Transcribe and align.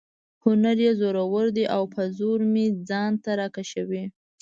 هنر 0.43 0.77
یې 0.85 0.91
زورور 0.99 1.47
دی 1.57 1.65
او 1.75 1.83
په 1.93 2.01
زور 2.17 2.39
مې 2.53 2.65
ځان 2.89 3.11
ته 3.23 3.31
را 3.39 3.47
کشوي. 3.55 4.03